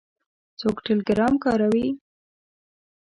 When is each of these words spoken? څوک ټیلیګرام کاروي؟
څوک 0.59 0.75
ټیلیګرام 0.85 1.33
کاروي؟ 1.43 1.87